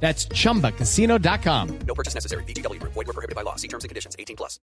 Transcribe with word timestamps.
That's 0.00 0.28
chumbacasino.com. 0.28 1.68
No 1.86 1.94
purchase 1.94 2.14
necessary. 2.14 2.44
BGW. 2.44 2.80
Void 2.82 2.94
were 2.94 3.12
prohibited 3.12 3.34
by 3.34 3.42
law. 3.42 3.56
See 3.56 3.68
terms 3.68 3.84
and 3.84 3.88
conditions. 3.88 4.14
18 4.18 4.36
plus. 4.36 4.60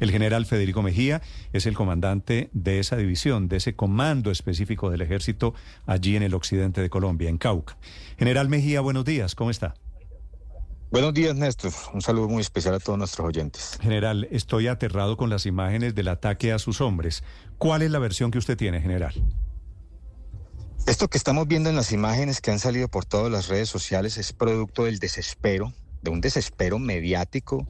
El 0.00 0.10
general 0.10 0.44
Federico 0.46 0.82
Mejía 0.82 1.22
es 1.52 1.66
el 1.66 1.74
comandante 1.74 2.50
de 2.52 2.80
esa 2.80 2.96
división, 2.96 3.48
de 3.48 3.56
ese 3.56 3.74
comando 3.74 4.30
específico 4.30 4.90
del 4.90 5.02
ejército 5.02 5.54
allí 5.86 6.16
en 6.16 6.22
el 6.22 6.34
occidente 6.34 6.80
de 6.80 6.90
Colombia, 6.90 7.28
en 7.28 7.38
Cauca. 7.38 7.76
General 8.18 8.48
Mejía, 8.48 8.80
buenos 8.80 9.04
días, 9.04 9.34
¿cómo 9.34 9.50
está? 9.50 9.74
Buenos 10.90 11.12
días, 11.12 11.34
Néstor. 11.34 11.72
Un 11.92 12.02
saludo 12.02 12.28
muy 12.28 12.40
especial 12.40 12.74
a 12.74 12.78
todos 12.78 12.96
nuestros 12.98 13.26
oyentes. 13.26 13.78
General, 13.82 14.28
estoy 14.30 14.68
aterrado 14.68 15.16
con 15.16 15.28
las 15.28 15.44
imágenes 15.44 15.94
del 15.96 16.06
ataque 16.06 16.52
a 16.52 16.60
sus 16.60 16.80
hombres. 16.80 17.24
¿Cuál 17.58 17.82
es 17.82 17.90
la 17.90 17.98
versión 17.98 18.30
que 18.30 18.38
usted 18.38 18.56
tiene, 18.56 18.80
general? 18.80 19.12
Esto 20.86 21.08
que 21.08 21.16
estamos 21.16 21.48
viendo 21.48 21.70
en 21.70 21.76
las 21.76 21.92
imágenes 21.92 22.42
que 22.42 22.50
han 22.50 22.58
salido 22.58 22.88
por 22.88 23.06
todas 23.06 23.32
las 23.32 23.48
redes 23.48 23.70
sociales 23.70 24.18
es 24.18 24.34
producto 24.34 24.84
del 24.84 24.98
desespero, 24.98 25.72
de 26.02 26.10
un 26.10 26.20
desespero 26.20 26.78
mediático 26.78 27.66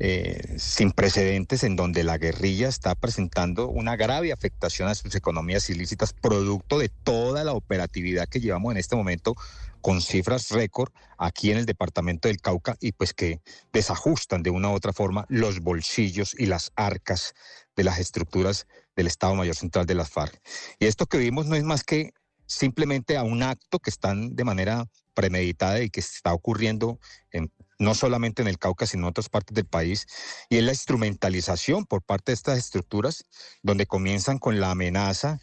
eh, 0.00 0.56
sin 0.58 0.90
precedentes 0.90 1.62
en 1.62 1.76
donde 1.76 2.02
la 2.02 2.18
guerrilla 2.18 2.68
está 2.68 2.96
presentando 2.96 3.68
una 3.68 3.94
grave 3.94 4.32
afectación 4.32 4.88
a 4.88 4.96
sus 4.96 5.14
economías 5.14 5.70
ilícitas, 5.70 6.12
producto 6.12 6.78
de 6.80 6.88
toda 6.88 7.44
la 7.44 7.52
operatividad 7.52 8.26
que 8.26 8.40
llevamos 8.40 8.72
en 8.72 8.78
este 8.78 8.96
momento 8.96 9.36
con 9.80 10.02
cifras 10.02 10.48
récord 10.50 10.90
aquí 11.18 11.52
en 11.52 11.58
el 11.58 11.66
departamento 11.66 12.26
del 12.26 12.40
Cauca 12.40 12.76
y 12.80 12.92
pues 12.92 13.14
que 13.14 13.42
desajustan 13.72 14.42
de 14.42 14.50
una 14.50 14.70
u 14.70 14.72
otra 14.72 14.92
forma 14.92 15.24
los 15.28 15.60
bolsillos 15.60 16.34
y 16.36 16.46
las 16.46 16.72
arcas 16.74 17.34
de 17.76 17.84
las 17.84 18.00
estructuras 18.00 18.66
del 18.96 19.06
Estado 19.06 19.34
Mayor 19.36 19.54
Central 19.54 19.86
de 19.86 19.94
las 19.94 20.10
FARC. 20.10 20.40
Y 20.78 20.86
esto 20.86 21.06
que 21.06 21.18
vimos 21.18 21.46
no 21.46 21.56
es 21.56 21.62
más 21.62 21.84
que 21.84 22.12
simplemente 22.50 23.16
a 23.16 23.22
un 23.22 23.44
acto 23.44 23.78
que 23.78 23.90
están 23.90 24.34
de 24.34 24.42
manera 24.42 24.88
premeditada 25.14 25.80
y 25.80 25.88
que 25.88 26.00
está 26.00 26.34
ocurriendo 26.34 26.98
en, 27.30 27.52
no 27.78 27.94
solamente 27.94 28.42
en 28.42 28.48
el 28.48 28.58
Cauca, 28.58 28.86
sino 28.86 29.04
en 29.04 29.10
otras 29.10 29.28
partes 29.28 29.54
del 29.54 29.66
país, 29.66 30.06
y 30.48 30.56
es 30.56 30.64
la 30.64 30.72
instrumentalización 30.72 31.86
por 31.86 32.02
parte 32.02 32.32
de 32.32 32.34
estas 32.34 32.58
estructuras, 32.58 33.24
donde 33.62 33.86
comienzan 33.86 34.38
con 34.38 34.58
la 34.58 34.72
amenaza, 34.72 35.38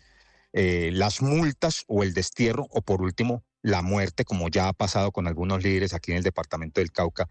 eh, 0.52 0.89
las 0.91 1.22
multas 1.22 1.86
o 1.88 2.03
el 2.03 2.14
destierro, 2.14 2.67
o 2.72 2.81
por 2.81 3.02
último, 3.02 3.45
la 3.61 3.81
muerte, 3.81 4.25
como 4.25 4.49
ya 4.49 4.67
ha 4.67 4.73
pasado 4.73 5.11
con 5.11 5.27
algunos 5.27 5.64
líderes 5.64 5.94
aquí 5.94 6.11
en 6.11 6.17
el 6.17 6.23
departamento 6.23 6.81
del 6.81 6.92
Cauca, 6.92 7.30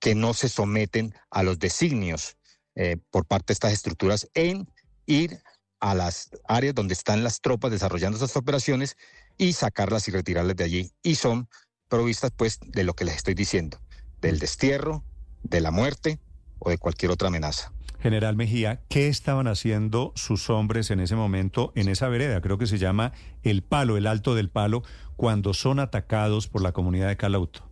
que 0.00 0.16
no 0.16 0.34
se 0.34 0.48
someten 0.48 1.14
a 1.30 1.44
los 1.44 1.60
designios 1.60 2.36
eh, 2.74 2.96
por 3.10 3.24
parte 3.24 3.52
de 3.52 3.54
estas 3.54 3.72
estructuras 3.72 4.28
en 4.34 4.68
ir 5.06 5.40
a 5.82 5.96
las 5.96 6.30
áreas 6.46 6.76
donde 6.76 6.94
están 6.94 7.24
las 7.24 7.40
tropas 7.40 7.72
desarrollando 7.72 8.16
esas 8.16 8.36
operaciones 8.36 8.96
y 9.36 9.52
sacarlas 9.52 10.06
y 10.06 10.12
retirarlas 10.12 10.54
de 10.54 10.62
allí. 10.62 10.92
Y 11.02 11.16
son 11.16 11.48
provistas 11.88 12.30
pues 12.34 12.60
de 12.64 12.84
lo 12.84 12.94
que 12.94 13.04
les 13.04 13.16
estoy 13.16 13.34
diciendo, 13.34 13.78
del 14.20 14.38
destierro, 14.38 15.04
de 15.42 15.60
la 15.60 15.72
muerte 15.72 16.20
o 16.60 16.70
de 16.70 16.78
cualquier 16.78 17.10
otra 17.10 17.28
amenaza. 17.28 17.72
General 17.98 18.36
Mejía, 18.36 18.80
¿qué 18.88 19.08
estaban 19.08 19.48
haciendo 19.48 20.12
sus 20.14 20.50
hombres 20.50 20.92
en 20.92 21.00
ese 21.00 21.16
momento 21.16 21.72
en 21.74 21.88
esa 21.88 22.08
vereda? 22.08 22.40
Creo 22.40 22.58
que 22.58 22.68
se 22.68 22.78
llama 22.78 23.12
El 23.42 23.62
Palo, 23.62 23.96
el 23.96 24.06
Alto 24.06 24.36
del 24.36 24.50
Palo, 24.50 24.84
cuando 25.16 25.52
son 25.52 25.80
atacados 25.80 26.46
por 26.46 26.62
la 26.62 26.70
comunidad 26.70 27.08
de 27.08 27.16
Calauto. 27.16 27.68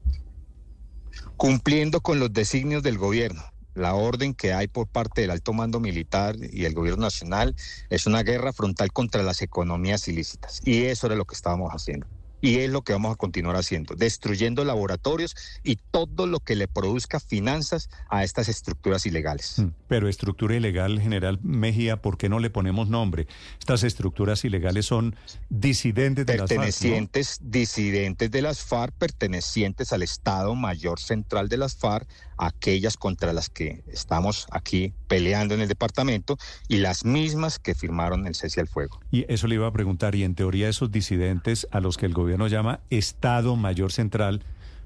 Cumpliendo 1.36 2.00
con 2.00 2.18
los 2.18 2.32
designios 2.32 2.82
del 2.82 2.98
gobierno 2.98 3.42
la 3.80 3.94
orden 3.94 4.34
que 4.34 4.52
hay 4.52 4.68
por 4.68 4.86
parte 4.88 5.22
del 5.22 5.30
alto 5.30 5.52
mando 5.52 5.80
militar 5.80 6.36
y 6.38 6.66
el 6.66 6.74
gobierno 6.74 7.02
nacional 7.04 7.56
es 7.88 8.06
una 8.06 8.22
guerra 8.22 8.52
frontal 8.52 8.92
contra 8.92 9.22
las 9.22 9.42
economías 9.42 10.06
ilícitas. 10.06 10.60
Y 10.64 10.84
eso 10.84 11.06
era 11.06 11.16
lo 11.16 11.24
que 11.24 11.34
estábamos 11.34 11.72
haciendo. 11.72 12.06
Y 12.40 12.58
es 12.58 12.70
lo 12.70 12.82
que 12.82 12.92
vamos 12.92 13.12
a 13.12 13.16
continuar 13.16 13.56
haciendo, 13.56 13.94
destruyendo 13.94 14.64
laboratorios 14.64 15.36
y 15.62 15.76
todo 15.76 16.26
lo 16.26 16.40
que 16.40 16.56
le 16.56 16.68
produzca 16.68 17.20
finanzas 17.20 17.90
a 18.08 18.24
estas 18.24 18.48
estructuras 18.48 19.06
ilegales. 19.06 19.58
Mm, 19.58 19.68
pero 19.88 20.08
estructura 20.08 20.56
ilegal, 20.56 21.00
general 21.00 21.38
Mejía, 21.42 22.00
¿por 22.00 22.16
qué 22.16 22.28
no 22.28 22.38
le 22.38 22.50
ponemos 22.50 22.88
nombre? 22.88 23.26
Estas 23.58 23.82
estructuras 23.82 24.44
ilegales 24.44 24.86
son 24.86 25.16
disidentes 25.48 26.26
de 26.26 26.36
las 26.36 26.48
FARC. 26.48 26.48
Pertenecientes, 26.48 27.38
disidentes 27.42 28.30
de 28.30 28.42
las 28.42 28.62
FARC, 28.62 28.94
pertenecientes 28.94 29.92
al 29.92 30.02
Estado 30.02 30.54
Mayor 30.54 31.00
Central 31.00 31.48
de 31.48 31.56
las 31.56 31.76
FARC, 31.76 32.08
aquellas 32.38 32.96
contra 32.96 33.32
las 33.32 33.50
que 33.50 33.82
estamos 33.88 34.46
aquí 34.50 34.94
peleando 35.08 35.54
en 35.54 35.60
el 35.60 35.68
departamento 35.68 36.38
y 36.68 36.78
las 36.78 37.04
mismas 37.04 37.58
que 37.58 37.74
firmaron 37.74 38.26
el 38.26 38.34
cese 38.34 38.60
al 38.60 38.68
fuego. 38.68 39.00
Y 39.10 39.30
eso 39.32 39.46
le 39.46 39.56
iba 39.56 39.66
a 39.66 39.72
preguntar, 39.72 40.14
y 40.14 40.24
en 40.24 40.34
teoría 40.34 40.68
esos 40.68 40.90
disidentes 40.90 41.66
a 41.70 41.80
los 41.80 41.98
que 41.98 42.06
el 42.06 42.14
gobierno 42.14 42.29
llama 42.36 42.80
Estado 42.90 43.56
Mayor 43.56 43.92
Central, 43.92 44.44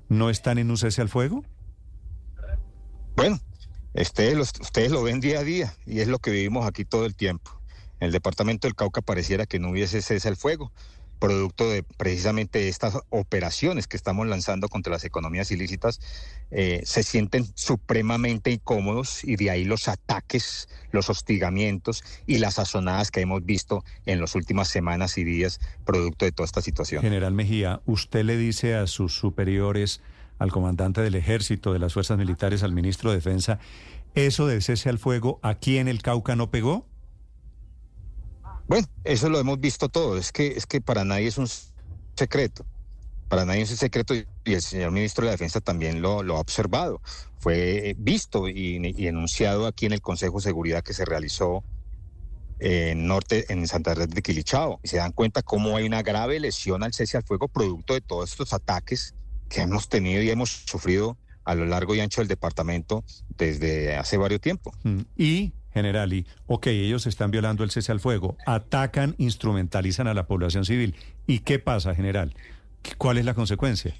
¿no 0.09 0.31
están 0.31 0.59
en 0.59 0.71
un 0.71 0.77
cese 0.77 1.01
al 1.01 1.09
fuego? 1.09 1.45
Bueno, 3.17 3.39
ustedes, 3.95 4.53
ustedes 4.61 4.91
lo 4.91 5.03
ven 5.03 5.21
día 5.21 5.41
a 5.41 5.45
día 5.45 5.75
y 5.87 6.01
es 6.01 6.09
lo 6.09 6.19
que 6.19 6.31
vivimos 6.31 6.67
aquí 6.67 6.85
todo 6.85 7.07
el 7.07 7.15
tiempo. 7.15 7.51
En 8.01 8.07
el 8.07 8.13
departamento 8.13 8.67
del 8.67 8.75
Cauca 8.75 9.03
pareciera 9.03 9.47
que 9.47 9.59
no 9.59 9.71
hubiese 9.71 10.03
cese 10.03 10.29
al 10.29 10.37
fuego 10.37 10.73
producto 11.19 11.69
de 11.69 11.83
precisamente 11.83 12.69
estas 12.69 12.99
operaciones 13.11 13.87
que 13.87 13.97
estamos 13.97 14.27
lanzando 14.27 14.69
contra 14.69 14.93
las 14.93 15.05
economías 15.05 15.51
ilícitas, 15.51 16.01
eh, 16.51 16.83
se 16.85 17.03
sienten 17.03 17.47
supremamente 17.55 18.51
incómodos 18.51 19.25
y 19.25 19.37
de 19.37 19.51
ahí 19.51 19.65
los 19.65 19.89
ataques, 19.89 20.69
los 20.93 21.11
hostigamientos 21.11 22.05
y 22.27 22.39
las 22.39 22.59
azonadas 22.59 23.11
que 23.11 23.21
hemos 23.21 23.45
visto 23.45 23.85
en 24.07 24.21
las 24.21 24.35
últimas 24.35 24.69
semanas 24.69 25.19
y 25.19 25.25
días 25.25 25.61
producto 25.85 26.25
de 26.25 26.33
toda 26.33 26.47
esta 26.47 26.63
situación. 26.63 27.03
General 27.03 27.33
Mejía, 27.33 27.81
¿usted 27.87 28.25
le 28.25 28.37
dice 28.37 28.75
a 28.75 28.87
sus 28.87 29.15
superiores, 29.15 30.01
al 30.39 30.51
comandante 30.51 31.01
del 31.01 31.15
ejército, 31.15 31.73
de 31.73 31.79
las 31.79 31.95
fuerzas 31.95 32.19
militares, 32.19 32.63
al 32.63 32.73
ministro 32.73 33.11
de 33.11 33.17
Defensa, 33.17 33.59
eso 34.15 34.47
del 34.47 34.63
cese 34.63 34.89
al 34.89 34.99
fuego 34.99 35.41
aquí 35.43 35.79
en 35.79 35.89
el 35.89 36.03
Cauca 36.03 36.37
no 36.37 36.51
pegó? 36.51 36.87
Bueno, 38.67 38.87
eso 39.05 39.29
lo 39.29 39.39
hemos 39.39 39.61
visto 39.61 39.89
todo. 39.89 40.17
Es 40.17 40.33
que, 40.33 40.49
es 40.49 40.67
que 40.67 40.81
para 40.81 41.05
nadie 41.05 41.29
es 41.29 41.39
un 41.39 41.49
secreto. 42.17 42.65
Para 43.29 43.45
nadie 43.45 43.63
es 43.63 43.71
un 43.71 43.77
secreto 43.77 44.15
y 44.15 44.27
el 44.45 44.63
señor 44.63 44.91
ministro 44.91 45.23
de 45.23 45.27
la 45.27 45.33
Defensa 45.33 45.61
también 45.61 46.03
lo, 46.03 46.23
lo 46.23 46.37
ha 46.37 46.41
observado. 46.41 47.01
Fue 47.39 47.95
visto 47.99 48.49
y, 48.49 48.95
y, 48.97 49.07
enunciado 49.07 49.67
aquí 49.67 49.87
en 49.87 49.93
el 49.93 50.01
Consejo 50.01 50.39
de 50.39 50.45
Seguridad 50.45 50.83
que 50.83 50.95
se 50.95 51.05
realizó 51.05 51.63
en 52.59 53.07
norte, 53.07 53.53
en 53.53 53.67
Santa 53.67 53.95
Red 53.95 54.11
de 54.11 54.23
Quilichao. 54.23 54.81
Y 54.83 54.89
se 54.89 54.99
dan 54.99 55.13
cuenta 55.13 55.43
cómo 55.43 55.77
hay 55.77 55.85
una 55.85 56.03
grave 56.03 56.41
lesión 56.41 56.83
al 56.83 56.95
cese 56.95 57.17
al 57.17 57.25
fuego 57.25 57.49
producto 57.49 57.95
de 57.95 58.01
todos 58.01 58.31
estos 58.31 58.53
ataques 58.53 59.15
que 59.49 59.61
hemos 59.61 59.89
tenido 59.89 60.23
y 60.23 60.31
hemos 60.31 60.51
sufrido 60.51 61.19
a 61.45 61.55
lo 61.55 61.67
largo 61.67 61.95
y 61.95 62.01
ancho 62.01 62.21
del 62.21 62.29
departamento 62.29 63.05
desde 63.37 63.97
hace 63.97 64.17
varios 64.17 64.41
tiempo. 64.41 64.73
Y 65.17 65.53
general, 65.75 66.13
y, 66.13 66.27
ok, 66.47 66.69
ellos 66.69 67.07
están 67.07 67.31
violando 67.31 67.65
el 67.65 67.71
cese 67.71 67.93
al 67.93 68.01
fuego, 68.01 68.37
atacan, 68.47 69.15
instrumentalizan 69.19 70.07
a 70.07 70.15
la 70.15 70.27
población 70.27 70.65
civil. 70.65 70.95
¿Y 71.27 71.41
qué 71.41 71.59
pasa, 71.59 71.95
general? 71.95 72.35
¿Cuál 72.97 73.19
es 73.19 73.25
la 73.25 73.35
consecuencia? 73.35 73.95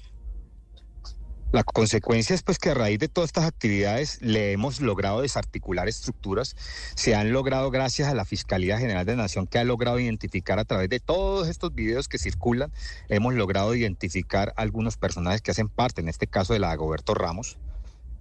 La 1.51 1.63
consecuencia 1.63 2.33
es 2.33 2.43
pues 2.43 2.57
que 2.57 2.71
a 2.71 2.73
raíz 2.73 2.99
de 2.99 3.07
todas 3.07 3.29
estas 3.29 3.45
actividades 3.45 4.21
le 4.21 4.51
hemos 4.51 4.81
logrado 4.81 5.21
desarticular 5.21 5.87
estructuras, 5.87 6.55
se 6.95 7.15
han 7.15 7.31
logrado 7.31 7.71
gracias 7.71 8.09
a 8.09 8.13
la 8.13 8.25
Fiscalía 8.25 8.77
General 8.77 9.05
de 9.05 9.15
Nación 9.15 9.47
que 9.47 9.59
ha 9.59 9.63
logrado 9.63 9.99
identificar 9.99 10.59
a 10.59 10.65
través 10.65 10.89
de 10.89 10.99
todos 10.99 11.47
estos 11.47 11.73
videos 11.73 12.09
que 12.09 12.17
circulan, 12.17 12.73
hemos 13.07 13.35
logrado 13.35 13.73
identificar 13.73 14.53
algunos 14.57 14.97
personajes 14.97 15.41
que 15.41 15.51
hacen 15.51 15.69
parte, 15.69 16.01
en 16.01 16.09
este 16.09 16.27
caso 16.27 16.51
de 16.51 16.59
la 16.59 16.75
Goberto 16.75 17.13
Ramos, 17.13 17.57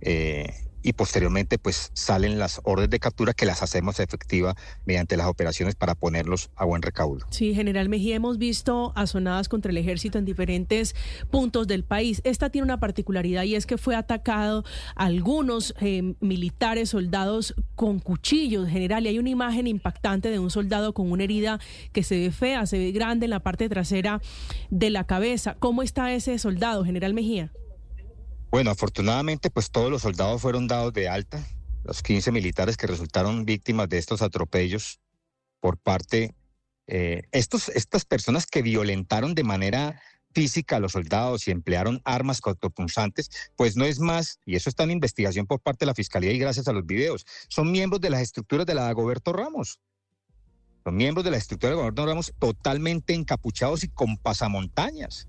eh, 0.05 0.53
y 0.85 0.93
posteriormente 0.93 1.59
pues 1.59 1.91
salen 1.95 2.39
las 2.39 2.61
órdenes 2.63 2.91
de 2.91 3.01
captura 3.01 3.33
que 3.33 3.47
las 3.47 3.63
hacemos 3.63 3.99
efectiva 3.99 4.55
mediante 4.85 5.17
las 5.17 5.27
operaciones 5.27 5.75
para 5.75 5.95
ponerlos 5.95 6.51
a 6.57 6.67
buen 6.67 6.83
recaudo. 6.83 7.27
Sí, 7.31 7.55
general 7.55 7.89
Mejía, 7.89 8.15
hemos 8.15 8.37
visto 8.37 8.93
azonadas 8.95 9.49
contra 9.49 9.71
el 9.71 9.79
ejército 9.79 10.19
en 10.19 10.27
diferentes 10.27 10.95
puntos 11.31 11.67
del 11.67 11.85
país. 11.85 12.21
Esta 12.25 12.51
tiene 12.51 12.65
una 12.65 12.81
particularidad 12.81 13.45
y 13.45 13.55
es 13.55 13.65
que 13.65 13.79
fue 13.79 13.97
atacado 13.97 14.65
algunos 14.95 15.75
eh, 15.81 16.15
militares, 16.21 16.91
soldados 16.91 17.55
con 17.75 17.99
cuchillos, 17.99 18.69
general, 18.69 19.07
y 19.07 19.09
hay 19.09 19.19
una 19.19 19.31
imagen 19.31 19.67
impactante 19.67 20.29
de 20.29 20.39
un 20.39 20.51
soldado 20.51 20.93
con 20.93 21.11
una 21.11 21.25
herida 21.25 21.61
que 21.93 22.03
se 22.03 22.19
ve 22.19 22.31
fea, 22.31 22.67
se 22.67 22.79
ve 22.79 22.93
grande 22.93 23.25
en 23.25 23.31
la 23.31 23.41
parte 23.41 23.71
trasera 23.71 24.21
de 24.69 24.91
la 24.91 25.05
cabeza. 25.05 25.57
¿Cómo 25.59 25.83
está 25.83 26.13
ese 26.13 26.39
soldado, 26.39 26.85
general 26.85 27.15
Mejía? 27.15 27.53
Bueno, 28.55 28.71
afortunadamente, 28.71 29.51
pues 29.51 29.73
todos 29.73 29.91
los 29.91 30.03
soldados 30.03 30.41
fueron 30.41 30.69
dados 30.69 30.93
de 30.93 31.09
alta. 31.09 31.45
los 31.83 32.05
15 32.05 32.31
militares 32.31 32.77
que 32.77 32.87
resultaron 32.87 33.45
víctimas 33.45 33.89
de 33.89 33.99
estos 33.99 34.23
atropellos 34.23 35.01
por 35.59 35.77
parte 35.77 36.37
eh, 36.87 37.25
estos, 37.33 37.69
estas 37.71 38.05
personas 38.05 38.47
que 38.47 38.63
violentaron 38.63 39.35
de 39.35 39.43
manera 39.43 40.01
física 40.33 40.77
a 40.77 40.79
los 40.79 40.93
soldados 40.93 41.49
y 41.49 41.51
emplearon 41.51 42.01
armas 42.05 42.41
cortopunzantes, 42.41 43.29
pues 43.57 43.77
no 43.77 43.85
es 43.85 43.99
más, 43.99 44.39
y 44.47 44.55
eso 44.55 44.71
está 44.71 44.85
en 44.85 44.93
investigación 44.93 45.49
por 45.49 45.59
parte 45.59 45.85
de 45.85 45.87
la 45.87 45.95
Fiscalía 45.97 46.31
y 46.31 46.39
gracias 46.39 46.69
a 46.69 46.73
los 46.73 46.87
videos, 46.87 47.27
son 47.49 47.73
miembros 47.73 48.01
de 48.03 48.11
las 48.11 48.21
estructuras 48.21 48.67
de 48.67 48.75
la 48.75 48.93
Goberto 48.93 49.33
Ramos. 49.33 49.81
Son 50.85 50.95
miembros 50.95 51.25
de 51.25 51.33
la 51.33 51.39
estructura 51.39 51.71
de 51.71 51.77
Goberto 51.77 52.07
Ramos 52.07 52.33
totalmente 52.39 53.15
encapuchados 53.15 53.83
y 53.83 53.89
con 53.89 54.17
pasamontañas. 54.17 55.27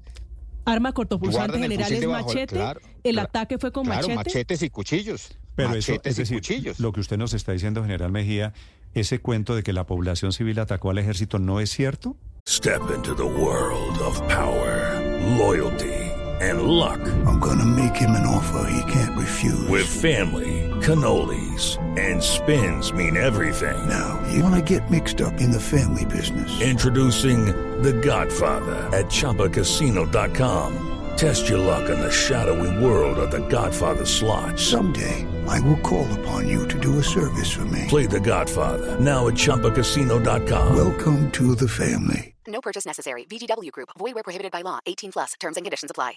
Arma 0.66 0.92
cortopulsante 0.94 1.60
general 1.60 1.94
es 1.94 2.08
machete. 2.08 2.60
el 3.04 3.20
ataque 3.20 3.58
fue 3.60 3.72
con 3.72 3.86
claro, 3.86 4.10
machetes 4.10 4.62
y 4.64 4.70
cuchillos. 4.70 5.38
Pero 5.56 5.70
machetes 5.70 6.20
eso, 6.20 6.34
y 6.34 6.38
cuchillos. 6.38 6.80
Lo 6.80 6.92
que 6.92 7.00
usted 7.00 7.18
nos 7.18 7.34
está 7.34 7.52
diciendo, 7.52 7.84
general 7.84 8.12
Mejía, 8.12 8.54
ese 8.94 9.20
cuento 9.20 9.56
de 9.56 9.64
que 9.64 9.74
la 9.74 9.86
población 9.86 10.34
civil 10.34 10.60
atacó 10.60 10.90
al 10.90 10.98
ejército 10.98 11.38
no 11.38 11.60
es 11.60 11.70
cierto. 11.70 12.18
Step 12.48 12.82
into 12.96 13.16
the 13.16 13.24
world 13.24 14.00
of 14.02 14.20
power, 14.28 15.02
loyalty 15.38 16.12
and 16.42 16.64
luck. 16.64 17.00
I'm 17.26 17.40
gonna 17.40 17.66
make 17.66 17.96
him 17.96 18.12
an 18.12 18.26
offer 18.26 18.68
he 18.70 18.92
can't 18.92 19.05
refuse. 19.46 19.70
With 19.70 19.88
family, 19.88 20.70
cannolis 20.82 21.78
and 21.98 22.22
spins 22.22 22.94
mean 22.94 23.18
everything. 23.18 23.88
Now, 23.88 24.22
you 24.32 24.44
wanna 24.44 24.62
get 24.62 24.90
mixed 24.90 25.22
up 25.22 25.40
in 25.40 25.52
the 25.52 25.60
family 25.60 26.06
business. 26.06 26.62
Introducing 26.62 27.46
The 27.82 27.94
Godfather 27.94 28.76
at 28.94 29.06
chapacasino.com. 29.06 30.92
Test 31.18 31.48
your 31.48 31.60
luck 31.60 31.90
in 31.90 32.00
the 32.00 32.12
shadowy 32.12 32.84
world 32.84 33.18
of 33.18 33.32
The 33.32 33.48
Godfather 33.48 34.06
slot. 34.06 34.60
Someday, 34.60 35.26
I 35.48 35.60
will 35.62 35.80
call 35.80 36.08
upon 36.20 36.48
you 36.48 36.68
to 36.68 36.80
do 36.80 37.00
a 37.00 37.04
service 37.04 37.52
for 37.52 37.66
me. 37.66 37.86
Play 37.88 38.06
The 38.06 38.20
Godfather 38.20 39.00
now 39.00 39.28
at 39.28 39.34
chapacasino.com. 39.36 40.76
Welcome 40.76 41.32
to 41.32 41.56
the 41.56 41.68
family. 41.68 42.36
No 42.48 42.62
purchase 42.62 42.86
necessary. 42.86 43.26
VGW 43.26 43.72
Group. 43.72 43.90
Void 43.98 44.14
where 44.14 44.24
prohibited 44.24 44.52
by 44.52 44.62
law. 44.62 44.80
18 44.86 45.12
plus. 45.12 45.34
Terms 45.40 45.58
and 45.58 45.66
conditions 45.66 45.92
apply. 45.92 46.14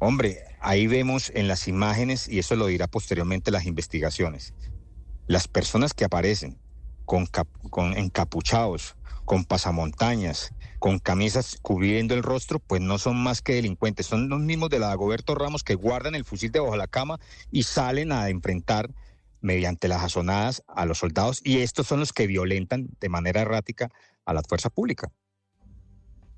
Hombre, 0.00 0.44
ahí 0.60 0.86
vemos 0.86 1.32
en 1.34 1.48
las 1.48 1.66
imágenes, 1.66 2.28
y 2.28 2.38
eso 2.38 2.54
lo 2.54 2.66
dirá 2.66 2.86
posteriormente 2.86 3.50
las 3.50 3.66
investigaciones, 3.66 4.54
las 5.26 5.48
personas 5.48 5.92
que 5.92 6.04
aparecen 6.04 6.58
con, 7.04 7.26
cap 7.26 7.48
con 7.70 7.96
encapuchados, 7.96 8.96
con 9.24 9.44
pasamontañas, 9.44 10.54
con 10.78 11.00
camisas 11.00 11.58
cubriendo 11.60 12.14
el 12.14 12.22
rostro, 12.22 12.60
pues 12.60 12.80
no 12.80 12.98
son 12.98 13.16
más 13.16 13.42
que 13.42 13.54
delincuentes. 13.54 14.06
Son 14.06 14.28
los 14.28 14.40
mismos 14.40 14.70
de 14.70 14.78
la 14.78 14.94
Goberto 14.94 15.34
Ramos 15.34 15.64
que 15.64 15.74
guardan 15.74 16.14
el 16.14 16.24
fusil 16.24 16.52
debajo 16.52 16.72
de 16.72 16.78
la 16.78 16.86
cama 16.86 17.18
y 17.50 17.64
salen 17.64 18.12
a 18.12 18.28
enfrentar 18.28 18.90
mediante 19.40 19.88
las 19.88 20.02
azonadas 20.02 20.62
a 20.68 20.86
los 20.86 20.98
soldados. 20.98 21.40
Y 21.44 21.58
estos 21.58 21.86
son 21.86 22.00
los 22.00 22.12
que 22.12 22.26
violentan 22.26 22.88
de 23.00 23.08
manera 23.08 23.40
errática 23.40 23.90
a 24.24 24.32
la 24.32 24.42
fuerza 24.42 24.70
pública. 24.70 25.10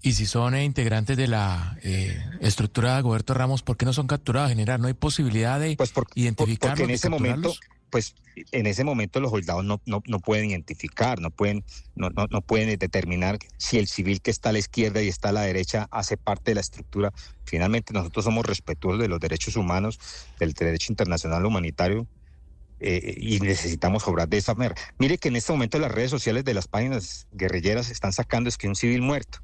Y 0.02 0.12
si 0.12 0.26
son 0.26 0.54
eh, 0.54 0.64
integrantes 0.64 1.16
de 1.16 1.28
la 1.28 1.76
eh, 1.82 2.18
estructura 2.40 2.96
de 2.96 3.02
Goberto 3.02 3.34
Ramos, 3.34 3.62
¿por 3.62 3.76
qué 3.76 3.84
no 3.84 3.92
son 3.92 4.06
capturados, 4.06 4.48
general? 4.50 4.80
¿No 4.80 4.88
hay 4.88 4.94
posibilidad 4.94 5.60
de 5.60 5.76
pues 5.76 5.90
por, 5.90 6.06
identificarlos? 6.14 6.78
Porque 6.78 6.84
en 6.84 6.94
ese 6.94 7.10
momento, 7.10 7.52
pues 7.90 8.14
en 8.52 8.66
ese 8.66 8.82
momento 8.82 9.20
los 9.20 9.30
soldados 9.30 9.64
no, 9.64 9.80
no, 9.84 10.02
no 10.06 10.20
pueden 10.20 10.50
identificar, 10.50 11.20
no 11.20 11.30
pueden, 11.30 11.64
no, 11.94 12.08
no, 12.10 12.26
no, 12.30 12.40
pueden 12.40 12.78
determinar 12.78 13.38
si 13.58 13.78
el 13.78 13.88
civil 13.88 14.22
que 14.22 14.30
está 14.30 14.48
a 14.48 14.52
la 14.52 14.58
izquierda 14.58 15.02
y 15.02 15.08
está 15.08 15.30
a 15.30 15.32
la 15.32 15.42
derecha 15.42 15.86
hace 15.90 16.16
parte 16.16 16.52
de 16.52 16.54
la 16.54 16.60
estructura. 16.62 17.12
Finalmente 17.44 17.92
nosotros 17.92 18.24
somos 18.24 18.46
respetuosos 18.46 19.02
de 19.02 19.08
los 19.08 19.20
derechos 19.20 19.56
humanos, 19.56 20.00
del 20.38 20.54
derecho 20.54 20.92
internacional 20.92 21.44
humanitario, 21.44 22.06
eh, 22.82 23.16
y 23.18 23.40
necesitamos 23.40 24.08
obrar 24.08 24.28
de 24.30 24.38
esa 24.38 24.54
manera. 24.54 24.74
Mire 24.98 25.18
que 25.18 25.28
en 25.28 25.36
este 25.36 25.52
momento 25.52 25.78
las 25.78 25.92
redes 25.92 26.10
sociales 26.10 26.46
de 26.46 26.54
las 26.54 26.66
páginas 26.66 27.26
guerrilleras 27.32 27.90
están 27.90 28.14
sacando 28.14 28.48
es 28.48 28.56
que 28.56 28.68
un 28.68 28.76
civil 28.76 29.02
muerto. 29.02 29.40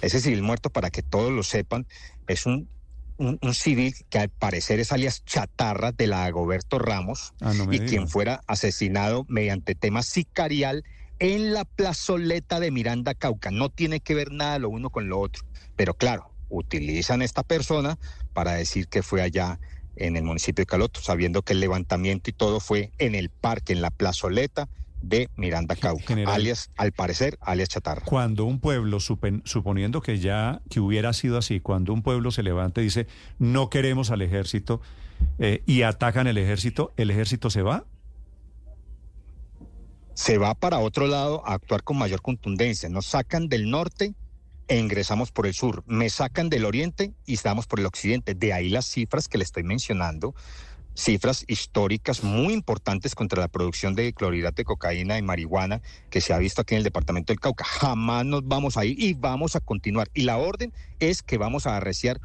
Ese 0.00 0.20
civil 0.20 0.42
muerto, 0.42 0.70
para 0.70 0.90
que 0.90 1.02
todos 1.02 1.32
lo 1.32 1.42
sepan, 1.42 1.86
es 2.26 2.46
un, 2.46 2.68
un, 3.16 3.38
un 3.42 3.54
civil 3.54 3.94
que 4.08 4.18
al 4.18 4.28
parecer 4.28 4.80
es 4.80 4.92
alias 4.92 5.24
chatarra 5.24 5.92
de 5.92 6.06
la 6.06 6.24
Agoberto 6.24 6.78
Ramos 6.78 7.34
Ah, 7.40 7.52
no 7.54 7.72
y 7.72 7.80
quien 7.80 8.08
fuera 8.08 8.42
asesinado 8.46 9.24
mediante 9.28 9.74
tema 9.74 10.02
sicarial 10.02 10.84
en 11.18 11.52
la 11.52 11.64
plazoleta 11.64 12.60
de 12.60 12.70
Miranda 12.70 13.14
Cauca. 13.14 13.50
No 13.50 13.70
tiene 13.70 14.00
que 14.00 14.14
ver 14.14 14.30
nada 14.30 14.58
lo 14.58 14.68
uno 14.68 14.90
con 14.90 15.08
lo 15.08 15.18
otro. 15.18 15.44
Pero 15.74 15.94
claro, 15.94 16.30
utilizan 16.48 17.22
esta 17.22 17.42
persona 17.42 17.98
para 18.32 18.52
decir 18.52 18.88
que 18.88 19.02
fue 19.02 19.22
allá 19.22 19.58
en 19.96 20.16
el 20.16 20.22
municipio 20.22 20.62
de 20.62 20.66
Caloto, 20.66 21.00
sabiendo 21.00 21.42
que 21.42 21.54
el 21.54 21.60
levantamiento 21.60 22.30
y 22.30 22.32
todo 22.32 22.60
fue 22.60 22.92
en 22.98 23.16
el 23.16 23.30
parque, 23.30 23.72
en 23.72 23.82
la 23.82 23.90
plazoleta 23.90 24.68
de 25.00 25.28
Miranda 25.36 25.76
Cauca, 25.76 26.04
General. 26.06 26.34
alias, 26.34 26.70
al 26.76 26.92
parecer, 26.92 27.38
alias 27.40 27.68
Chatarra. 27.68 28.02
Cuando 28.04 28.44
un 28.44 28.60
pueblo, 28.60 28.98
supen- 28.98 29.42
suponiendo 29.44 30.00
que 30.00 30.18
ya 30.18 30.60
que 30.70 30.80
hubiera 30.80 31.12
sido 31.12 31.38
así, 31.38 31.60
cuando 31.60 31.92
un 31.92 32.02
pueblo 32.02 32.30
se 32.30 32.42
levanta 32.42 32.80
y 32.80 32.84
dice 32.84 33.06
no 33.38 33.70
queremos 33.70 34.10
al 34.10 34.22
ejército 34.22 34.80
eh, 35.38 35.62
y 35.66 35.82
atacan 35.82 36.26
el 36.26 36.38
ejército, 36.38 36.92
¿el 36.96 37.10
ejército 37.10 37.50
se 37.50 37.62
va? 37.62 37.84
se 40.14 40.36
va 40.36 40.54
para 40.54 40.80
otro 40.80 41.06
lado 41.06 41.46
a 41.46 41.54
actuar 41.54 41.84
con 41.84 41.96
mayor 41.96 42.22
contundencia. 42.22 42.88
Nos 42.88 43.06
sacan 43.06 43.48
del 43.48 43.70
norte 43.70 44.14
e 44.66 44.76
ingresamos 44.76 45.30
por 45.30 45.46
el 45.46 45.54
sur. 45.54 45.84
Me 45.86 46.10
sacan 46.10 46.48
del 46.50 46.64
oriente 46.64 47.12
y 47.24 47.34
estamos 47.34 47.68
por 47.68 47.78
el 47.78 47.86
occidente. 47.86 48.34
De 48.34 48.52
ahí 48.52 48.68
las 48.68 48.86
cifras 48.86 49.28
que 49.28 49.38
le 49.38 49.44
estoy 49.44 49.62
mencionando, 49.62 50.34
cifras 50.98 51.44
históricas 51.46 52.24
muy 52.24 52.52
importantes 52.52 53.14
contra 53.14 53.40
la 53.40 53.48
producción 53.48 53.94
de 53.94 54.12
clorhidrato 54.12 54.56
de 54.56 54.64
cocaína 54.64 55.16
y 55.16 55.22
marihuana 55.22 55.80
que 56.10 56.20
se 56.20 56.32
ha 56.32 56.38
visto 56.38 56.60
aquí 56.60 56.74
en 56.74 56.78
el 56.78 56.84
departamento 56.84 57.32
del 57.32 57.38
Cauca. 57.38 57.64
Jamás 57.64 58.26
nos 58.26 58.46
vamos 58.46 58.76
a 58.76 58.84
ir 58.84 59.00
y 59.00 59.14
vamos 59.14 59.54
a 59.54 59.60
continuar. 59.60 60.10
Y 60.12 60.22
la 60.22 60.38
orden 60.38 60.72
es 60.98 61.22
que 61.22 61.38
vamos 61.38 61.66
a 61.66 61.76
arreciar 61.76 62.20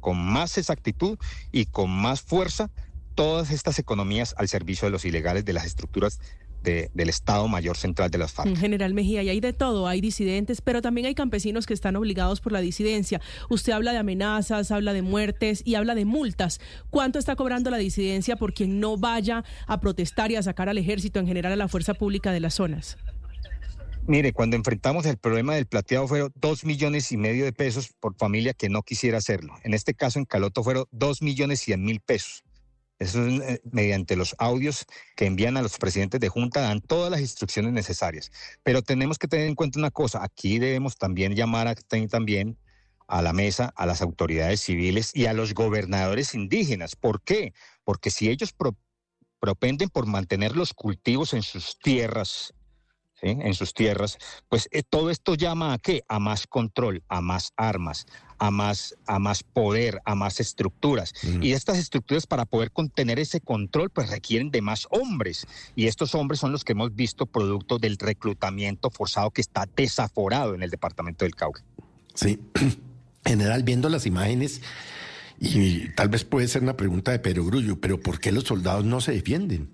con 0.00 0.18
más 0.18 0.58
exactitud 0.58 1.18
y 1.52 1.66
con 1.66 1.90
más 1.90 2.20
fuerza 2.20 2.70
todas 3.14 3.50
estas 3.50 3.78
economías 3.78 4.34
al 4.36 4.48
servicio 4.48 4.86
de 4.86 4.92
los 4.92 5.06
ilegales 5.06 5.44
de 5.44 5.54
las 5.54 5.64
estructuras 5.64 6.20
de- 6.62 6.90
del 6.94 7.08
Estado 7.08 7.46
Mayor 7.48 7.76
Central 7.76 8.10
de 8.10 8.18
las 8.18 8.32
FARC. 8.32 8.48
En 8.48 8.56
General 8.56 8.92
Mejía, 8.94 9.22
y 9.22 9.28
hay 9.28 9.40
de 9.40 9.52
todo, 9.52 9.86
hay 9.86 10.00
disidentes, 10.00 10.60
pero 10.60 10.82
también 10.82 11.06
hay 11.06 11.14
campesinos 11.14 11.66
que 11.66 11.74
están 11.74 11.96
obligados 11.96 12.40
por 12.40 12.52
la 12.52 12.60
disidencia. 12.60 13.20
Usted 13.48 13.72
habla 13.72 13.92
de 13.92 13.98
amenazas, 13.98 14.70
habla 14.70 14.92
de 14.92 15.02
muertes 15.02 15.62
y 15.64 15.74
habla 15.76 15.94
de 15.94 16.04
multas. 16.04 16.60
¿Cuánto 16.90 17.18
está 17.18 17.36
cobrando 17.36 17.70
la 17.70 17.78
disidencia 17.78 18.36
por 18.36 18.52
quien 18.52 18.80
no 18.80 18.96
vaya 18.96 19.44
a 19.66 19.80
protestar 19.80 20.30
y 20.30 20.36
a 20.36 20.42
sacar 20.42 20.68
al 20.68 20.78
ejército, 20.78 21.20
en 21.20 21.26
general 21.26 21.52
a 21.52 21.56
la 21.56 21.68
fuerza 21.68 21.94
pública 21.94 22.32
de 22.32 22.40
las 22.40 22.54
zonas? 22.54 22.96
Mire, 24.06 24.32
cuando 24.32 24.56
enfrentamos 24.56 25.04
el 25.04 25.18
problema 25.18 25.54
del 25.54 25.66
plateado 25.66 26.08
fueron 26.08 26.32
dos 26.34 26.64
millones 26.64 27.12
y 27.12 27.18
medio 27.18 27.44
de 27.44 27.52
pesos 27.52 27.90
por 28.00 28.14
familia 28.16 28.54
que 28.54 28.70
no 28.70 28.82
quisiera 28.82 29.18
hacerlo. 29.18 29.52
En 29.64 29.74
este 29.74 29.92
caso, 29.92 30.18
en 30.18 30.24
Caloto 30.24 30.64
fueron 30.64 30.86
dos 30.90 31.20
millones 31.20 31.60
cien 31.60 31.84
mil 31.84 32.00
pesos. 32.00 32.42
Eso 32.98 33.26
es 33.26 33.40
eh, 33.42 33.60
mediante 33.70 34.16
los 34.16 34.34
audios 34.38 34.84
que 35.14 35.26
envían 35.26 35.56
a 35.56 35.62
los 35.62 35.78
presidentes 35.78 36.20
de 36.20 36.28
Junta, 36.28 36.62
dan 36.62 36.80
todas 36.80 37.10
las 37.10 37.20
instrucciones 37.20 37.72
necesarias. 37.72 38.32
Pero 38.62 38.82
tenemos 38.82 39.18
que 39.18 39.28
tener 39.28 39.46
en 39.46 39.54
cuenta 39.54 39.78
una 39.78 39.90
cosa, 39.90 40.24
aquí 40.24 40.58
debemos 40.58 40.96
también 40.96 41.34
llamar 41.34 41.68
a, 41.68 41.74
también 41.74 42.58
a 43.06 43.22
la 43.22 43.32
mesa 43.32 43.72
a 43.76 43.86
las 43.86 44.02
autoridades 44.02 44.60
civiles 44.60 45.12
y 45.14 45.26
a 45.26 45.32
los 45.32 45.54
gobernadores 45.54 46.34
indígenas. 46.34 46.96
¿Por 46.96 47.22
qué? 47.22 47.54
Porque 47.84 48.10
si 48.10 48.28
ellos 48.28 48.52
pro- 48.52 48.76
propenden 49.40 49.88
por 49.88 50.06
mantener 50.06 50.56
los 50.56 50.74
cultivos 50.74 51.32
en 51.32 51.42
sus 51.42 51.78
tierras, 51.78 52.52
¿sí? 53.20 53.28
en 53.40 53.54
sus 53.54 53.74
tierras, 53.74 54.18
pues 54.48 54.68
eh, 54.70 54.82
todo 54.82 55.10
esto 55.10 55.34
llama 55.34 55.72
a 55.72 55.78
qué? 55.78 56.02
A 56.08 56.18
más 56.18 56.46
control, 56.46 57.02
a 57.08 57.20
más 57.20 57.52
armas, 57.56 58.06
a 58.38 58.50
más, 58.50 58.96
a 59.06 59.18
más 59.18 59.42
poder, 59.42 60.00
a 60.04 60.14
más 60.14 60.40
estructuras. 60.40 61.12
Y 61.40 61.52
estas 61.52 61.78
estructuras 61.78 62.26
para 62.26 62.44
poder 62.44 62.70
contener 62.70 63.18
ese 63.18 63.40
control, 63.40 63.90
pues 63.90 64.10
requieren 64.10 64.50
de 64.50 64.62
más 64.62 64.86
hombres. 64.90 65.46
Y 65.74 65.86
estos 65.86 66.14
hombres 66.14 66.40
son 66.40 66.52
los 66.52 66.64
que 66.64 66.72
hemos 66.72 66.94
visto 66.94 67.26
producto 67.26 67.78
del 67.78 67.96
reclutamiento 67.96 68.90
forzado 68.90 69.30
que 69.30 69.40
está 69.40 69.66
desaforado 69.76 70.54
en 70.54 70.62
el 70.62 70.70
departamento 70.70 71.24
del 71.24 71.34
Cauca. 71.34 71.64
Sí, 72.14 72.38
general, 73.24 73.62
viendo 73.64 73.88
las 73.88 74.06
imágenes, 74.06 74.62
y 75.40 75.90
tal 75.90 76.08
vez 76.08 76.24
puede 76.24 76.48
ser 76.48 76.62
una 76.62 76.76
pregunta 76.76 77.12
de 77.12 77.18
perogrullo, 77.18 77.80
pero 77.80 78.00
¿por 78.00 78.18
qué 78.20 78.32
los 78.32 78.44
soldados 78.44 78.84
no 78.84 79.00
se 79.00 79.12
defienden? 79.12 79.70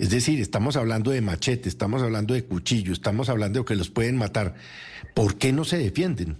Es 0.00 0.08
decir, 0.08 0.40
estamos 0.40 0.76
hablando 0.76 1.10
de 1.10 1.20
machete, 1.20 1.68
estamos 1.68 2.00
hablando 2.00 2.32
de 2.32 2.42
cuchillo, 2.42 2.94
estamos 2.94 3.28
hablando 3.28 3.58
de 3.58 3.64
que 3.66 3.74
los 3.74 3.90
pueden 3.90 4.16
matar. 4.16 4.54
¿Por 5.14 5.36
qué 5.36 5.52
no 5.52 5.64
se 5.66 5.76
defienden? 5.76 6.38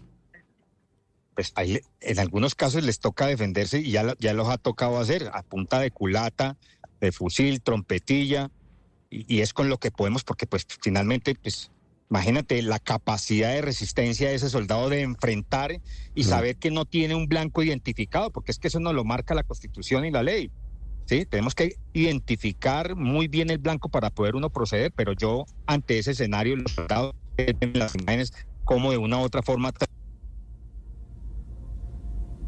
Pues 1.35 1.53
ahí 1.57 1.79
en 2.01 2.19
algunos 2.21 2.55
casos 2.55 2.83
les 2.83 3.01
toca 3.01 3.27
defenderse 3.27 3.81
y 3.81 3.91
ya, 3.91 4.15
ya 4.19 4.33
los 4.33 4.49
ha 4.49 4.57
tocado 4.57 4.99
hacer 4.99 5.29
a 5.35 5.43
punta 5.43 5.79
de 5.79 5.91
culata, 5.91 6.57
de 7.03 7.13
fusil, 7.13 7.61
trompetilla, 7.61 8.51
y, 9.11 9.27
y 9.37 9.41
es 9.43 9.53
con 9.53 9.69
lo 9.69 9.77
que 9.77 9.91
podemos, 9.91 10.25
porque 10.25 10.47
pues 10.47 10.67
finalmente, 10.81 11.35
pues 11.35 11.71
imagínate 12.09 12.63
la 12.63 12.79
capacidad 12.79 13.51
de 13.53 13.61
resistencia 13.61 14.31
de 14.31 14.37
ese 14.37 14.49
soldado 14.49 14.89
de 14.89 15.03
enfrentar 15.03 15.83
y 16.15 16.23
No. 16.23 16.29
saber 16.31 16.57
que 16.57 16.71
no 16.71 16.87
tiene 16.87 17.15
un 17.15 17.27
blanco 17.27 17.63
identificado, 17.63 18.31
porque 18.31 18.53
es 18.53 18.59
que 18.59 18.69
eso 18.69 18.81
no 18.81 18.95
lo 18.95 19.05
marca 19.05 19.35
la 19.35 19.43
constitución 19.43 20.07
y 20.07 20.11
la 20.11 20.23
ley. 20.23 20.51
¿Sí? 21.11 21.27
Tenemos 21.27 21.57
que 21.57 21.75
identificar 21.93 22.95
muy 22.95 23.27
bien 23.27 23.51
el 23.51 23.59
blanco 23.59 23.89
para 23.89 24.11
poder 24.11 24.37
uno 24.37 24.49
proceder, 24.49 24.93
pero 24.95 25.13
yo 25.13 25.45
ante 25.67 25.99
ese 25.99 26.13
escenario, 26.13 26.55
los 26.55 26.71
soldados 26.71 27.15
las 27.75 27.97
imágenes, 27.97 28.33
como 28.65 28.93
de 28.93 28.99
una 28.99 29.19
u 29.19 29.23
otra 29.23 29.43
forma, 29.43 29.73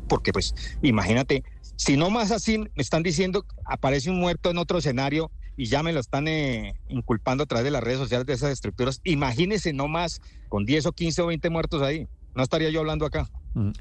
porque 0.09 0.33
pues 0.33 0.55
imagínate, 0.81 1.43
si 1.75 1.97
no 1.97 2.09
más 2.11 2.31
así 2.31 2.59
me 2.59 2.71
están 2.77 3.03
diciendo, 3.03 3.45
aparece 3.65 4.11
un 4.11 4.21
muerto 4.21 4.51
en 4.51 4.59
otro 4.59 4.79
escenario 4.79 5.33
y 5.57 5.67
ya 5.67 5.83
me 5.83 5.93
lo 5.93 5.99
están 5.99 6.29
eh, 6.29 6.75
inculpando 6.87 7.43
a 7.43 7.47
través 7.47 7.65
de 7.65 7.73
las 7.73 7.83
redes 7.83 7.99
sociales 7.99 8.27
de 8.27 8.35
esas 8.35 8.53
estructuras, 8.53 9.01
imagínese 9.03 9.73
no 9.73 9.89
más 9.89 10.21
con 10.49 10.65
10 10.67 10.87
o 10.87 10.93
15 10.93 11.23
o 11.23 11.27
20 11.27 11.51
muertos 11.51 11.83
ahí, 11.83 12.07
no 12.37 12.45
estaría 12.45 12.71
yo 12.71 12.79
hablando 12.79 13.07
acá. 13.07 13.29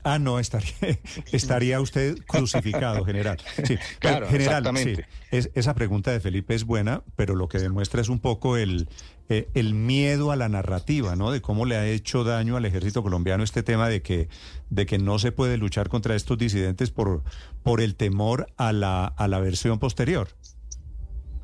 Ah, 0.04 0.20
no, 0.20 0.40
estaría, 0.40 0.74
estaría 1.32 1.80
usted 1.80 2.18
crucificado, 2.28 3.06
general. 3.06 3.38
Sí, 3.66 3.78
Claro, 4.00 4.28
general, 4.28 4.66
exactamente. 4.68 4.96
sí, 4.96 5.28
es- 5.32 5.50
esa 5.54 5.74
pregunta 5.76 6.12
de 6.12 6.20
Felipe 6.20 6.54
es 6.56 6.66
buena, 6.66 7.04
pero 7.16 7.36
lo 7.36 7.48
que 7.48 7.58
demuestra 7.60 8.02
es 8.02 8.10
un 8.10 8.20
poco 8.20 8.58
el, 8.58 8.90
eh, 9.30 9.50
el 9.54 9.74
miedo 9.74 10.32
a 10.32 10.36
la 10.36 10.50
narrativa, 10.50 11.16
¿no? 11.16 11.32
De 11.32 11.42
cómo 11.42 11.66
le 11.66 11.78
ha 11.78 11.88
hecho 11.88 12.24
daño 12.24 12.58
al 12.58 12.66
ejército 12.66 13.02
colombiano 13.02 13.44
este 13.44 13.64
tema 13.64 13.88
de 13.88 14.02
que, 14.02 14.28
de 14.70 14.86
que 14.86 14.98
no 14.98 15.20
se 15.20 15.32
puede 15.32 15.58
luchar 15.58 15.88
contra 15.90 16.16
estos 16.16 16.38
disidentes 16.38 16.92
por, 16.92 17.24
por 17.64 17.80
el 17.82 17.96
temor 17.96 18.48
a 18.58 18.74
la, 18.74 19.06
a 19.06 19.28
la 19.30 19.40
versión 19.40 19.80
posterior. 19.80 20.28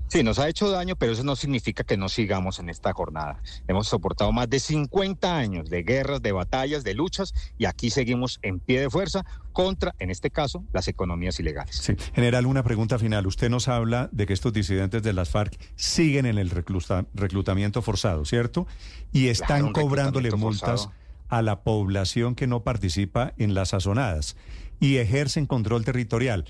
Sí, 0.09 0.23
nos 0.23 0.39
ha 0.39 0.47
hecho 0.47 0.69
daño, 0.69 0.95
pero 0.95 1.11
eso 1.11 1.23
no 1.23 1.35
significa 1.35 1.83
que 1.83 1.97
no 1.97 2.07
sigamos 2.09 2.59
en 2.59 2.69
esta 2.69 2.93
jornada. 2.93 3.41
Hemos 3.67 3.87
soportado 3.87 4.31
más 4.31 4.49
de 4.49 4.59
50 4.59 5.35
años 5.37 5.69
de 5.69 5.83
guerras, 5.83 6.21
de 6.21 6.31
batallas, 6.31 6.83
de 6.83 6.93
luchas, 6.93 7.33
y 7.57 7.65
aquí 7.65 7.89
seguimos 7.89 8.39
en 8.41 8.59
pie 8.59 8.79
de 8.79 8.89
fuerza 8.89 9.25
contra, 9.51 9.93
en 9.99 10.09
este 10.09 10.29
caso, 10.29 10.63
las 10.71 10.87
economías 10.87 11.39
ilegales. 11.39 11.75
Sí. 11.75 11.93
General, 12.13 12.45
una 12.45 12.63
pregunta 12.63 12.97
final. 12.99 13.27
Usted 13.27 13.49
nos 13.49 13.67
habla 13.67 14.07
de 14.11 14.25
que 14.25 14.33
estos 14.33 14.53
disidentes 14.53 15.03
de 15.03 15.11
las 15.13 15.29
FARC 15.29 15.57
siguen 15.75 16.25
en 16.25 16.37
el 16.37 16.51
recluta- 16.51 17.05
reclutamiento 17.13 17.81
forzado, 17.81 18.23
¿cierto? 18.23 18.65
Y 19.11 19.27
están 19.27 19.65
un 19.65 19.73
cobrándole 19.73 20.31
multas 20.31 20.81
forzado. 20.83 20.93
a 21.29 21.41
la 21.41 21.61
población 21.63 22.35
que 22.35 22.47
no 22.47 22.63
participa 22.63 23.33
en 23.37 23.53
las 23.53 23.69
sazonadas 23.69 24.37
y 24.79 24.97
ejercen 24.97 25.47
control 25.47 25.83
territorial. 25.83 26.45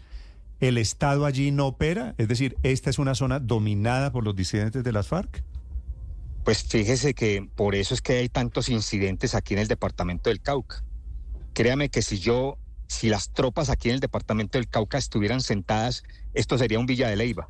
¿El 0.59 0.77
Estado 0.77 1.25
allí 1.25 1.51
no 1.51 1.67
opera? 1.67 2.15
Es 2.17 2.27
decir, 2.27 2.57
¿esta 2.63 2.89
es 2.89 2.97
una 2.97 3.13
zona 3.13 3.39
dominada 3.39 4.11
por 4.11 4.23
los 4.23 4.35
disidentes 4.35 4.83
de 4.83 4.91
las 4.91 5.07
FARC? 5.07 5.43
Pues 6.43 6.63
fíjese 6.63 7.13
que 7.13 7.47
por 7.55 7.75
eso 7.75 7.93
es 7.93 8.01
que 8.01 8.13
hay 8.13 8.29
tantos 8.29 8.69
incidentes 8.69 9.35
aquí 9.35 9.53
en 9.53 9.59
el 9.59 9.67
departamento 9.67 10.29
del 10.29 10.41
Cauca. 10.41 10.83
Créame 11.53 11.89
que 11.89 12.01
si 12.01 12.17
yo, 12.17 12.57
si 12.87 13.09
las 13.09 13.33
tropas 13.33 13.69
aquí 13.69 13.89
en 13.89 13.95
el 13.95 13.99
departamento 13.99 14.57
del 14.57 14.67
Cauca 14.67 14.97
estuvieran 14.97 15.41
sentadas, 15.41 16.03
esto 16.33 16.57
sería 16.57 16.79
un 16.79 16.85
Villa 16.85 17.09
de 17.09 17.17
Leiva, 17.17 17.49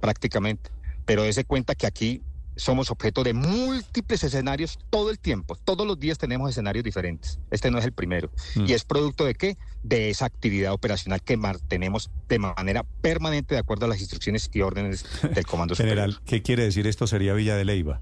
prácticamente. 0.00 0.70
Pero 1.04 1.22
dése 1.22 1.44
cuenta 1.44 1.74
que 1.74 1.86
aquí 1.86 2.22
somos 2.56 2.90
objeto 2.90 3.22
de 3.22 3.34
múltiples 3.34 4.24
escenarios 4.24 4.78
todo 4.90 5.10
el 5.10 5.18
tiempo. 5.18 5.56
Todos 5.56 5.86
los 5.86 5.98
días 6.00 6.18
tenemos 6.18 6.48
escenarios 6.50 6.82
diferentes. 6.84 7.38
Este 7.50 7.70
no 7.70 7.78
es 7.78 7.84
el 7.84 7.92
primero. 7.92 8.30
Mm. 8.56 8.64
¿Y 8.66 8.72
es 8.72 8.84
producto 8.84 9.24
de 9.24 9.34
qué? 9.34 9.58
De 9.82 10.10
esa 10.10 10.24
actividad 10.24 10.72
operacional 10.72 11.22
que 11.22 11.36
mantenemos 11.36 12.10
de 12.28 12.38
manera 12.38 12.82
permanente 13.02 13.54
de 13.54 13.60
acuerdo 13.60 13.84
a 13.86 13.88
las 13.88 14.00
instrucciones 14.00 14.48
y 14.52 14.60
órdenes 14.62 15.04
del 15.34 15.46
Comando 15.46 15.74
Superior. 15.74 15.96
General, 15.96 16.20
¿qué 16.24 16.42
quiere 16.42 16.64
decir 16.64 16.86
esto? 16.86 17.06
Sería 17.06 17.34
Villa 17.34 17.56
de 17.56 17.64
Leiva. 17.64 18.00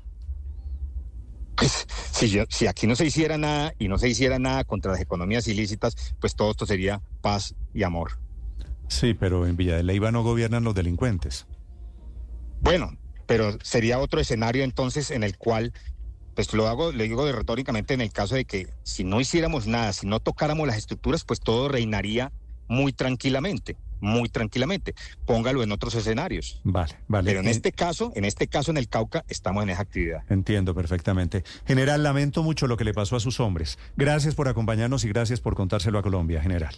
Pues, 1.56 1.86
si, 2.12 2.30
yo- 2.30 2.44
si 2.48 2.66
aquí 2.66 2.86
no 2.86 2.96
se 2.96 3.06
hiciera 3.06 3.38
nada 3.38 3.74
y 3.78 3.88
no 3.88 3.98
se 3.98 4.08
hiciera 4.08 4.38
nada 4.38 4.64
contra 4.64 4.92
las 4.92 5.00
economías 5.00 5.46
ilícitas, 5.46 6.14
pues 6.20 6.34
todo 6.34 6.50
esto 6.50 6.66
sería 6.66 7.00
paz 7.20 7.54
y 7.72 7.82
amor. 7.84 8.18
Sí, 8.88 9.14
pero 9.14 9.46
en 9.46 9.56
Villa 9.56 9.76
de 9.76 9.82
Leiva 9.82 10.10
no 10.12 10.22
gobiernan 10.22 10.64
los 10.64 10.74
delincuentes. 10.74 11.46
Bueno, 12.60 12.92
pero 13.26 13.58
sería 13.62 13.98
otro 13.98 14.20
escenario 14.20 14.64
entonces 14.64 15.10
en 15.10 15.22
el 15.22 15.36
cual, 15.36 15.72
pues 16.34 16.52
lo 16.52 16.66
hago, 16.68 16.92
le 16.92 17.04
digo 17.04 17.24
de 17.26 17.32
retóricamente 17.32 17.94
en 17.94 18.00
el 18.00 18.12
caso 18.12 18.34
de 18.34 18.44
que 18.44 18.68
si 18.82 19.04
no 19.04 19.20
hiciéramos 19.20 19.66
nada, 19.66 19.92
si 19.92 20.06
no 20.06 20.20
tocáramos 20.20 20.66
las 20.66 20.76
estructuras, 20.76 21.24
pues 21.24 21.40
todo 21.40 21.68
reinaría 21.68 22.32
muy 22.66 22.92
tranquilamente, 22.92 23.76
muy 24.00 24.28
tranquilamente. 24.28 24.94
Póngalo 25.26 25.62
en 25.62 25.70
otros 25.70 25.94
escenarios. 25.94 26.60
Vale, 26.64 26.96
vale. 27.08 27.28
Pero 27.30 27.40
en 27.40 27.46
Eh, 27.48 27.50
este 27.50 27.72
caso, 27.72 28.10
en 28.14 28.24
este 28.24 28.48
caso 28.48 28.70
en 28.70 28.78
el 28.78 28.88
Cauca, 28.88 29.24
estamos 29.28 29.62
en 29.62 29.70
esa 29.70 29.82
actividad. 29.82 30.22
Entiendo 30.30 30.74
perfectamente. 30.74 31.44
General, 31.66 32.02
lamento 32.02 32.42
mucho 32.42 32.66
lo 32.66 32.76
que 32.76 32.84
le 32.84 32.94
pasó 32.94 33.16
a 33.16 33.20
sus 33.20 33.38
hombres. 33.40 33.78
Gracias 33.96 34.34
por 34.34 34.48
acompañarnos 34.48 35.04
y 35.04 35.08
gracias 35.08 35.40
por 35.40 35.54
contárselo 35.54 35.98
a 35.98 36.02
Colombia, 36.02 36.40
general. 36.42 36.74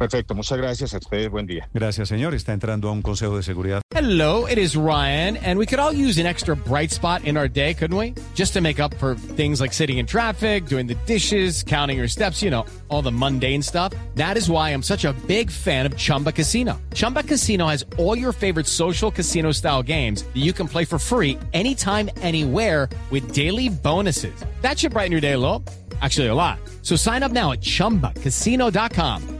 Perfecto, 0.00 0.34
muchas 0.34 0.56
gracias 0.56 0.94
a 0.94 0.96
ustedes, 0.96 1.28
buen 1.28 1.46
día. 1.46 1.68
Gracias, 1.74 2.08
señor. 2.08 2.32
Está 2.32 2.54
entrando 2.54 2.88
a 2.88 2.92
un 2.92 3.02
consejo 3.02 3.36
de 3.36 3.42
seguridad. 3.42 3.82
Hello, 3.94 4.46
it 4.46 4.56
is 4.56 4.74
Ryan, 4.74 5.36
and 5.44 5.58
we 5.58 5.66
could 5.66 5.78
all 5.78 5.92
use 5.92 6.18
an 6.18 6.24
extra 6.24 6.56
bright 6.56 6.90
spot 6.90 7.22
in 7.26 7.36
our 7.36 7.46
day, 7.46 7.74
couldn't 7.74 7.98
we? 7.98 8.14
Just 8.34 8.54
to 8.54 8.62
make 8.62 8.80
up 8.80 8.94
for 8.94 9.14
things 9.36 9.60
like 9.60 9.74
sitting 9.74 9.98
in 9.98 10.06
traffic, 10.06 10.64
doing 10.64 10.86
the 10.86 10.94
dishes, 11.04 11.62
counting 11.62 11.98
your 11.98 12.08
steps, 12.08 12.42
you 12.42 12.50
know, 12.50 12.64
all 12.88 13.02
the 13.02 13.12
mundane 13.12 13.60
stuff. 13.60 13.92
That 14.14 14.38
is 14.38 14.48
why 14.48 14.70
I'm 14.70 14.82
such 14.82 15.04
a 15.04 15.12
big 15.26 15.50
fan 15.50 15.84
of 15.84 15.94
Chumba 15.98 16.32
Casino. 16.32 16.80
Chumba 16.94 17.22
Casino 17.22 17.66
has 17.66 17.84
all 17.98 18.16
your 18.16 18.32
favorite 18.32 18.66
social 18.66 19.10
casino 19.10 19.52
style 19.52 19.82
games 19.82 20.22
that 20.22 20.40
you 20.40 20.54
can 20.54 20.66
play 20.66 20.86
for 20.86 20.98
free 20.98 21.38
anytime, 21.52 22.08
anywhere 22.22 22.88
with 23.10 23.32
daily 23.34 23.68
bonuses. 23.68 24.32
That 24.62 24.78
should 24.78 24.92
brighten 24.92 25.12
your 25.12 25.20
day 25.20 25.32
a 25.32 25.38
little. 25.38 25.62
Actually, 26.00 26.28
a 26.28 26.34
lot. 26.34 26.58
So 26.80 26.96
sign 26.96 27.22
up 27.22 27.32
now 27.32 27.52
at 27.52 27.60
chumbacasino.com. 27.60 29.39